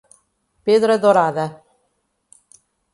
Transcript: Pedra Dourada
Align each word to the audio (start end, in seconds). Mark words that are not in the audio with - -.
Pedra 0.65 0.95
Dourada 1.03 1.47